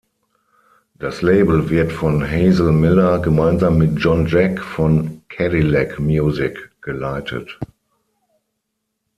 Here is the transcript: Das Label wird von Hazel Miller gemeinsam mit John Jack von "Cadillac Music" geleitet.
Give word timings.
Das 0.95 1.21
Label 1.21 1.69
wird 1.69 1.91
von 1.91 2.27
Hazel 2.27 2.71
Miller 2.71 3.19
gemeinsam 3.19 3.77
mit 3.77 3.99
John 3.99 4.25
Jack 4.25 4.59
von 4.59 5.21
"Cadillac 5.29 5.99
Music" 5.99 6.71
geleitet. 6.81 7.59